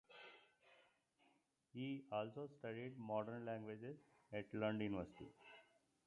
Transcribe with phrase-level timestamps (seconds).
[1.73, 3.97] He also studied modern languages
[4.33, 5.29] at Lund University.